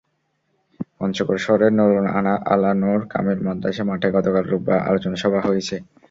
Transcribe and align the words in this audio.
পঞ্চগড় 0.97 1.39
শহরের 1.45 1.71
নুরুন 1.77 2.05
আলা 2.51 2.71
নূর 2.81 2.99
কামিল 3.11 3.39
মাদ্রাসা 3.45 3.83
মাঠে 3.89 4.07
গতকাল 4.15 4.43
রোববার 4.45 4.79
আলোচনা 4.89 5.17
সভা 5.23 5.39
হয়েছে। 5.47 5.75